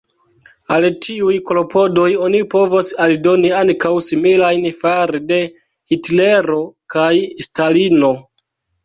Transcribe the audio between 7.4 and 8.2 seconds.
Stalino.